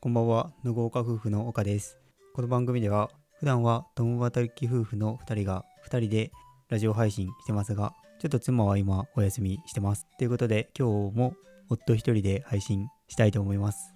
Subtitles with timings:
[0.00, 1.98] こんばんは、無豪華夫婦の岡です。
[2.32, 6.30] この番組では、普段は共働き夫婦の2人が2人で
[6.68, 10.06] ラジオ配信してますが、ちょっと妻は今お休みしてます。
[10.16, 11.34] ということで、今日も
[11.68, 13.92] 夫一人で配信したいと思います。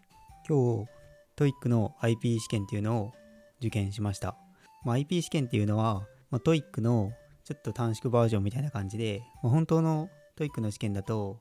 [0.48, 0.90] 今日、
[1.36, 3.12] TOEIC の IP 試験っていうのを
[3.60, 4.36] 受験しました。
[4.84, 7.12] まあ、IP 試験っていうのは、まあ、 TOEIC の
[7.44, 11.38] ちょっと短縮バージョンみたいな感じで、まあ、本当の TOEIC の試験だと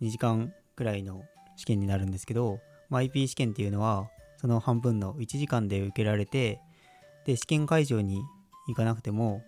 [0.00, 1.24] 2時間くらいの
[1.56, 6.60] 試験になるんですけど、まあ、IP 試験っていうのはその半分の1時間で受けられて
[7.24, 8.22] で試験会場に
[8.68, 9.42] 行かなくても、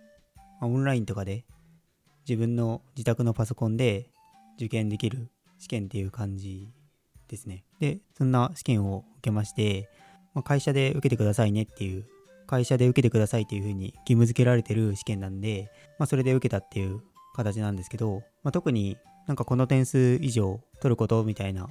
[0.61, 1.45] まあオンラインとかで
[2.29, 4.11] 自分の自宅のパソコンで
[4.57, 6.69] 受験できる試験っていう感じ
[7.29, 7.65] ですね。
[7.79, 9.89] でそんな試験を受けまして、
[10.35, 12.07] まあ、会社で受けてくださいねっていう
[12.47, 17.03] 会社で受けてくださいっていう風に義務付けられてる試験なんで、まあ、それで受けたっていう
[17.35, 21.69] 形なんですけど、まあ、特になんかこの点数以上取ることみたいな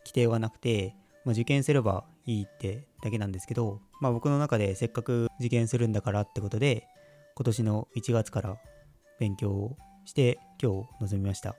[0.00, 6.86] 規定はなくて、まあ、受験すればいいってだけなんですけど、まあ、僕の中でせっかく受験するんだからってことで
[7.36, 8.56] 今年の1月から
[9.18, 11.56] 勉強をして今日臨みました、ま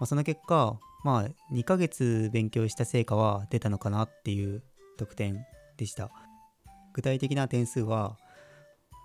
[0.00, 4.62] あ、その結果まあ2ヶ月勉強した成果は出たのかなっていう
[4.98, 5.44] 得点
[5.76, 6.10] でした。
[6.92, 8.16] 具体的な点数は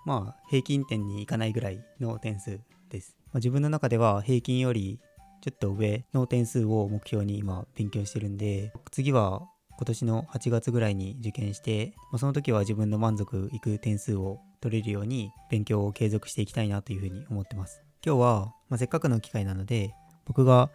[0.06, 2.60] まあ平均点にいかないぐらいの点数
[2.90, 5.00] です、まあ、自分の中では平均より
[5.42, 9.42] ちょっと上の点数を目標に今勉強してるんで次は
[9.78, 17.84] 今年の8月ぐらいに受験して、まあ、その時は自分の満足いく点数を取れるように勉強を継続していきたいなというふうに思ってます。
[18.04, 19.94] 今日は、まあ、せっかくの機会なので
[20.26, 20.72] 僕が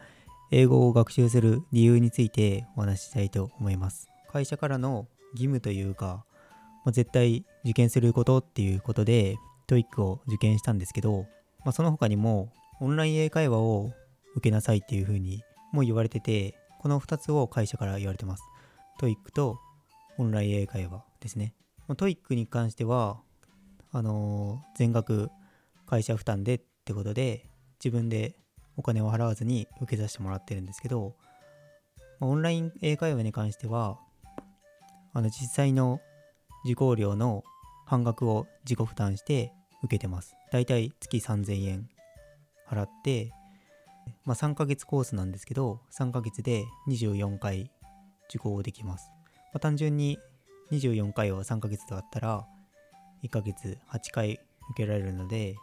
[0.53, 4.09] 英語を学習する理由についてお話ししたいと思います。
[4.31, 6.25] 会社からの義務というか、
[6.85, 11.27] まあ、絶対受験することっていうことで TOEIC を受験したんですけど、
[11.65, 13.93] まあ、その他にもオンライン英会話を
[14.35, 18.43] 受けなさいっていう風にも言われててこの2つを会社から言われてます。
[19.01, 19.59] TOEIC と
[20.19, 21.55] オンライン英会話ですね。
[21.89, 23.21] TOEIC に関しては
[23.93, 25.31] あのー全額
[25.87, 27.49] 会社負担でってことで
[27.85, 28.35] 自分で
[28.77, 31.15] お金を払わずに受けさせてもらってるんですけど、
[32.19, 33.99] まオンライン英会話に関しては
[35.13, 36.01] あの実際の
[36.65, 37.45] 受講料の
[37.87, 39.53] 半額を自己負担して
[39.83, 40.35] 受けてます。
[40.51, 41.89] だいたい月3000円
[42.69, 43.33] 払って
[44.25, 47.71] まあ、3ヶ月コースなんですけど3ヶ月で24回
[48.29, 49.11] 受講できます、
[49.53, 50.19] まあ、単純に
[50.71, 52.47] 24回を3ヶ月で割ったら
[53.25, 55.57] 1ヶ月8回受けられるので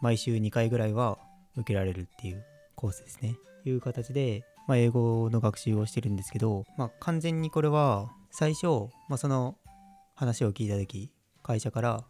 [0.00, 1.18] 毎週2回ぐらいは
[1.56, 3.36] 受けられるっていうコースですね。
[3.64, 8.66] いう形で、まあ、英語の学習をしてるんですけど、まあ、完全にこれは最初、
[9.08, 9.56] まあ、その
[10.14, 11.10] 話を聞いた時
[11.42, 12.04] 会社から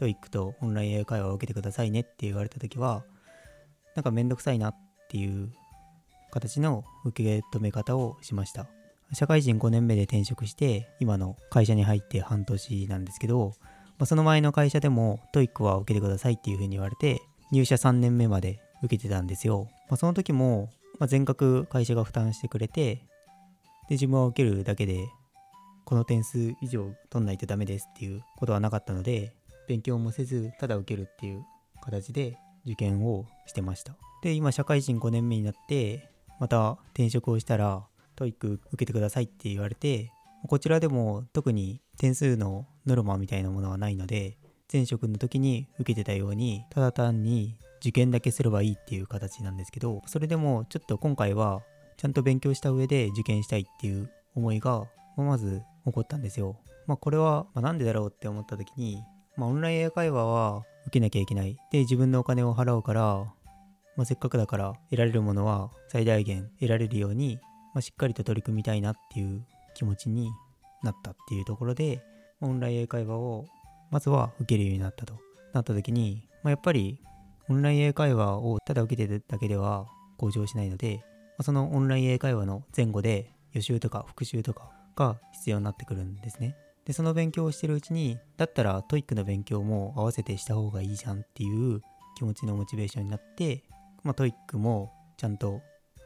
[0.00, 3.04] TOEIC とオンライン英会話を受けてくださいねって言われた時は
[3.94, 4.76] なんかめんどくさいなっ
[5.08, 5.52] ていう
[6.30, 8.66] 形の受け止め方をしました。
[9.14, 13.54] 社会人5年目で転職して今の会社に入って半年なんですけど、
[13.98, 22.96] まあ、その前の会社でも TOEIC は受けてくださいっていうふうに言われて入社3年目まで受けてたんですよ、まあ、その時も、ま、全額会社が負担してくれて
[23.88, 25.08] で自分は受けるだけで
[25.86, 29.32] この点数以上取んないとダメですっていうことはなかったので
[29.66, 31.42] 勉強もせずただ受けるっていう
[31.82, 32.36] 形で
[32.68, 33.96] 受験をしてました。
[34.22, 37.86] で今社会人5年目になってまた転職をしたら
[38.16, 40.12] TOEIC 受けてくださいって言われて
[40.46, 44.38] こちらでも特に点数のノルマみたいなものはないので
[44.72, 51.62] 前職の時に受けてたようにただ単に受験だけすればいいっていう形なんですけどそれでもちょっと今回は
[51.96, 54.86] ちゃんと勉強した上で受験したいっていう思いが
[55.16, 56.56] まず起こったんですよ。
[56.86, 59.02] まあこれは、まあ、なんでだろうって思った時に
[59.36, 61.56] まあオンライン英会話は受けなきゃいけない。
[61.70, 63.26] で自分のお金を払うから
[63.98, 67.40] まあ、せっかくだから得られるものは最大限得られるように、
[67.74, 69.44] まあ、しっかりと取り組みたいなっていう
[69.74, 70.30] 気持ちに
[70.84, 72.00] なったっていうところで
[72.40, 73.46] オンライン英会話を
[73.90, 75.14] まずは受けるようになったと。
[75.52, 77.00] なった時に、まあ、やっぱり
[77.48, 81.02] オンライン英会話をただ受けてるだけでは向上しないので、ま
[81.38, 86.54] あ、そのオンライン英会話の前後で予習とか復習とかが必要になってくるんですね。
[86.88, 91.82] でその勉強をしてるうちにだったら TOEIC の勉強も合わせてした方がいいじゃんっていう
[92.16, 93.62] 気持ちのモチベーションになって
[94.04, 95.60] まあ、 TOEIC もちゃんと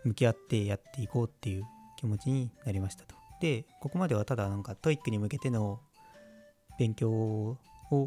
[0.05, 1.65] 向き合ってやっていこうっていう
[1.99, 3.15] 気持ちになりましたと。
[3.41, 5.81] で、ここまではただなんか TOEIC に向けての
[6.79, 7.59] 勉強を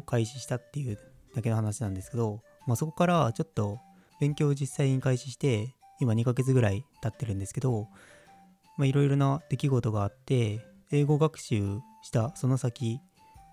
[0.04, 0.98] 開始したっていう
[1.34, 3.78] だけの話なんですけど、まあ、そこからちょっと
[4.20, 7.88] 勉強を実際に開始して今2ヶ月ぐらい経ってるんですけど
[8.80, 13.00] いろいろな出来事があって英語学習したその先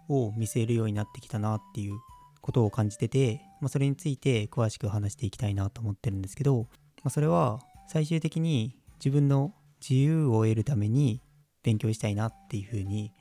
[0.09, 1.95] を見据えるようになってきたなっていう
[2.41, 6.67] ことを感じてて、まあ、それについて詳しく話していきたいなと思ってるんですけど、
[7.03, 11.21] まあ、それは最終的に自分の自由を得るために
[11.63, 13.11] 勉強したいなっていうふうに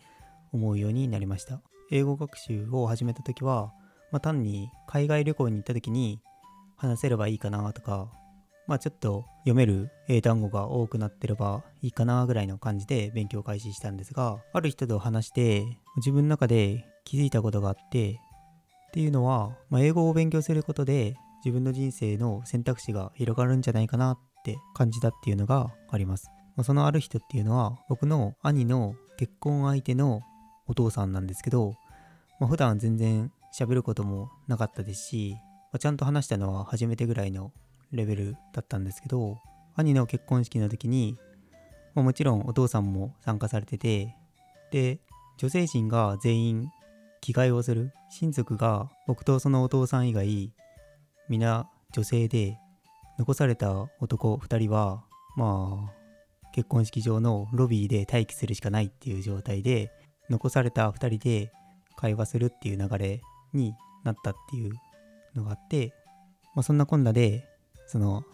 [0.52, 1.61] 思うようになりました。
[1.90, 3.73] 英語学習を始めた時は、
[4.11, 6.20] まあ、単に海外旅行に行った時に
[6.76, 8.11] 話せればいいかなとか
[8.67, 15.64] まあちょっと読める英単語が多くなってればいいかなぐらいの感じで勉強開始したんですがある人と話して
[15.97, 18.20] 自分の中で気づいたことがあって
[18.88, 26.31] っていうのは、まあ、英語を勉強することで自分の人生の選択肢が広がるんじゃないかなって感じたっていうのがあります。
[26.56, 30.20] まあ、そのある人っていうのは僕の兄の結婚相手の
[30.67, 31.75] お父さんなんですけど、
[32.38, 35.37] まあ、普段全然喋ることもなかったですし、
[35.73, 37.53] まあ、ちゃんと話したのは初めてぐらいの
[37.93, 39.39] レベルだったんですけど
[39.77, 41.17] 兄の結婚式の時に、
[41.94, 44.15] もちろんお父さんも参加されてて
[44.71, 45.00] で
[45.39, 46.71] 女性陣が全員
[47.21, 47.93] 着替えをする。
[48.15, 50.53] 親族が僕とそのお父さん以外
[51.31, 52.59] 皆女性で
[53.19, 55.05] 残された男2人は
[55.35, 59.91] まあ結婚式場のロビーで待機するしかないっていう状態で
[60.29, 61.53] 残された2人で
[61.97, 63.23] 会話するっていう流れ
[63.55, 63.73] に
[64.05, 64.73] なったっていう
[65.35, 65.94] のがあって、
[66.55, 67.49] まあ、そんなこんなで
[67.93, 68.25] その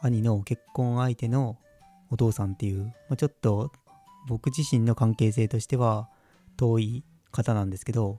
[0.00, 1.56] 兄の結婚相手の
[2.10, 3.70] お父さんっていう、まあ、ちょっと
[4.26, 6.08] 僕自身の関係性としては
[6.56, 8.18] 遠い方なんですけど、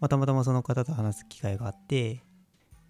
[0.00, 2.22] まあ、たまたまその方と話す機会があって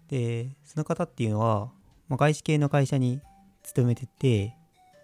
[0.09, 1.71] でその方っていうのは、
[2.09, 3.21] まあ、外資系の会社に
[3.63, 4.53] 勤めてて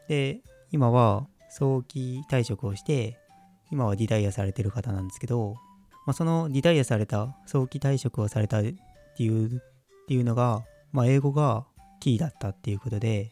[0.09, 0.41] で
[0.73, 3.17] 今は早期退職をして
[3.71, 5.55] 今はリタイアされてる方なんですけど、
[6.05, 9.61] まあ、そのリタイアされた早期退職をされたっていうっ
[10.09, 11.65] ていうのが、まあ、英語が
[12.01, 13.31] キーだったっていうことで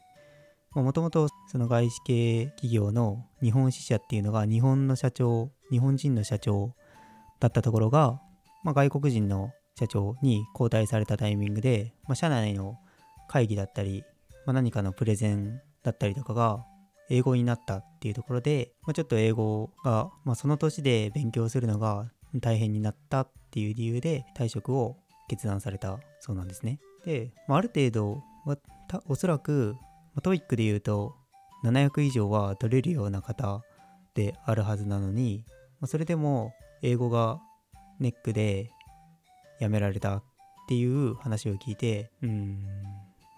[0.75, 6.75] もともとその外資系企業の日本支社っていうのが日本の社長日本人の社長
[7.39, 8.21] だったところが、
[8.63, 12.77] まあ、外国人の社長に交代されたタイミングで、まあ、社内の
[13.27, 14.03] 会議だったり、
[14.45, 16.65] まあ、何かのプレゼンだったりとかが
[17.09, 26.79] 英語になったっていうところで、まあ、ちょっと英語が、まあ、その年で勉強するのが大変になったっていう理由で退職を決断されたそうなんですね。
[27.05, 28.21] で、まあ、ある程度、
[29.05, 29.75] おそらく、
[30.13, 31.15] まあ、 TOEIC で言うと
[31.63, 33.61] 700以上は取れるような方
[34.15, 35.45] であるはずなのに、
[35.79, 37.39] まあ、それでも英語が
[37.99, 38.71] ネックで
[39.59, 40.23] 辞められたっ
[40.67, 42.65] ていう話を聞いてうん。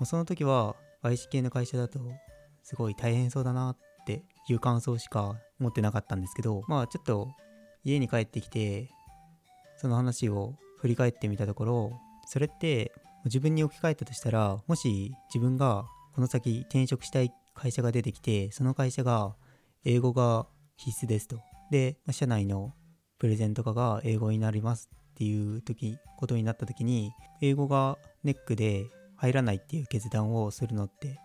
[0.06, 2.00] その時は外資系の会社だと
[2.64, 7.30] すごい大変そうだなっていう感想しか持ってなかったんですけどまあちょっと
[7.84, 8.90] 家に帰ってきて
[9.78, 11.92] その話を振り返ってみたところ
[12.28, 12.92] それって
[13.26, 19.36] 自分に置き換えたとしたらもし自分がこの先転職したい会社が出てきてその会社が
[19.86, 20.48] 英語が
[20.78, 21.40] 必須ですと。
[21.72, 22.74] で社内の
[23.18, 28.86] プレゼンとかが英語になりますっていう時ことになった時に英語がネックで
[29.16, 31.16] 入らないっていう決断をするのってちょ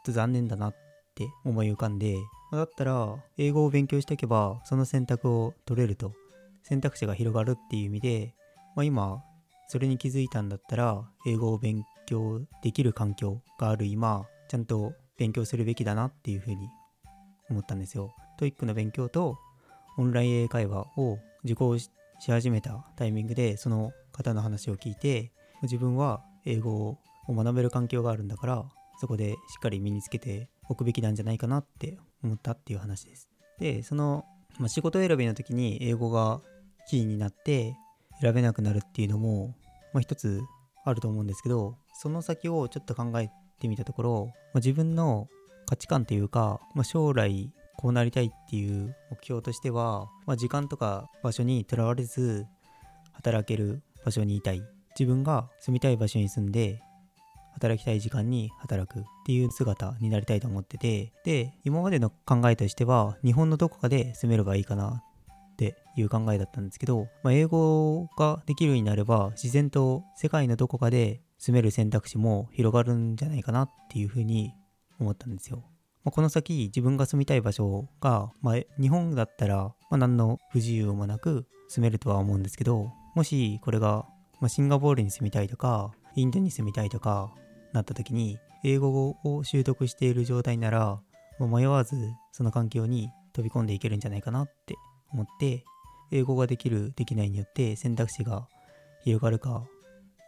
[0.00, 0.76] っと残念だなっ
[1.14, 2.16] て思い浮かんで
[2.52, 6.12] だったら英語を勉強しておけばその選択を取れると。
[6.66, 8.34] 選択肢が広がるっていう意味で、
[8.74, 9.22] まあ、今
[9.68, 16.68] それに気づいたんだったら英語を勉強できる環境がある今ちゃんと勉強するべきだなっていうふうに
[17.50, 18.14] 思ったんですよ。
[18.38, 19.38] TOEIC の勉強と
[19.98, 21.90] オンライン英会話を受講し
[22.28, 25.32] 始めたタイミングでその方の話を聞いて
[25.62, 26.98] 自分は英語を
[27.28, 28.64] 学べる環境があるんだから
[29.00, 33.28] そこでしっかり身につけておくべきなんじゃないかなって思ったっていう話です。
[33.58, 34.24] でその、
[34.58, 36.40] まあ、仕事選びの時に英語が
[36.88, 37.74] キーになって
[38.20, 39.54] 選べなくなるっていうのも、
[39.92, 40.42] まあ、一つ
[40.84, 43.30] あると思うんですけどその先をちょっと考え
[43.60, 45.28] てみたところ、まあ、自分の
[45.66, 52.46] 価値観というか、まあ、将来こうなりたいっていう目標としては、まあ、時間とか場所にとらわれず
[53.12, 54.62] 働ける場所にいたい。
[54.98, 56.80] 自分が住みたい場所に住んで
[57.52, 65.02] 働きたい時間に働くっていう姿になりたいと思っててで今までの考えとしては日本のどこかで住めればいいかな
[65.56, 74.52] っていう考えだったんですけど、まあ、英語ができるようになれば自然と世界のどこかで住める選択肢も広がるんじゃないかなっていうふうに
[75.00, 75.64] 思ったんですよ。
[76.04, 84.06] まあ、この先自分が住みたい場所が、まあ、日本だったら、ま、何の不自由もなく住めるとは思うんですけどもしこれが、
[84.40, 87.32] まシンガポールに住みたいとかインドに住みたいとか
[87.72, 91.00] なった時に英語を習得している状態なら、
[91.38, 91.96] ま迷わず
[92.32, 94.74] その環境に飛び込んでいけるんじゃないかなって
[95.12, 95.64] 思って
[96.12, 98.46] 英語ができるできないによって選択肢が
[99.02, 99.64] 広がるか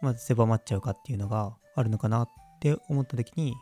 [0.01, 2.27] まず狭まっちゃうかっていうのがあるのかなっ
[2.59, 3.55] て思った時に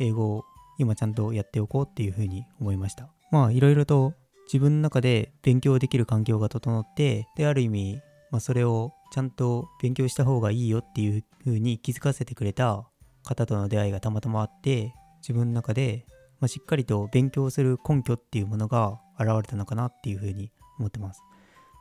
[0.00, 0.44] 英語を
[0.78, 3.08] 今ちゃんとやっておこうっていうふうに思いました。
[3.30, 4.14] まあいろいろと
[4.46, 8.00] 自分の中で勉強できる環境が整ってである意味、
[8.30, 12.86] まあ、それをちゃんと勉強した方がいいよっていうふうに気づかせてくれた
[13.22, 16.06] 方との出会いがたまたまあって自分の中で、
[16.40, 21.22] まあ、しっかりと勉強する根拠っていうものが現れたのかなっていうふうに思ってます。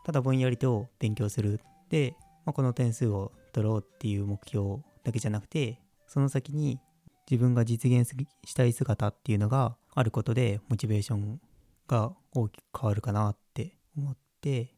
[0.04, 6.80] ただぼんやりと勉強するで、まあ、この点数を取ろうっていう目標だけじゃなくてその先に
[7.30, 8.10] 自分が実現
[8.46, 11.40] したい姿っていうのがあることでモチベーション
[11.88, 14.74] が大きく変わるかなって思って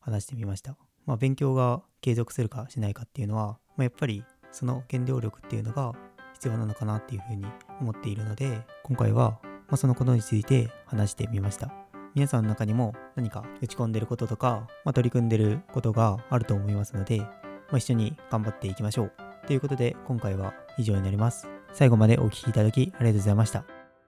[0.00, 0.76] 話してみました。
[1.06, 5.92] まあ、勉強が継続するかしないかっていうのは、まあ、やっぱりその原動力っていうのが
[6.34, 7.46] 必要なのかなっていうふうに
[7.80, 11.83] 思っているので今回はまそのことについて話してみました。
[12.14, 17.28] 皆さんの中にも何か打ち込んでることとか、まあ、取り組んでることがあると思いますので、ま
[17.72, 19.12] あ、一緒に頑張っていきましょう。
[19.46, 21.48] ということで今回は以上になります。
[21.72, 23.73] 最後までお聴きいただきありがとうございました。